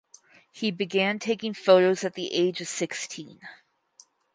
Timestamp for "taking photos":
1.19-2.03